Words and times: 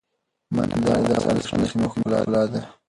منی 0.55 0.75
د 0.83 0.85
افغانستان 1.19 1.35
د 1.39 1.43
شنو 1.49 1.65
سیمو 1.71 1.91
ښکلا 1.91 2.41
ده. 2.51 2.61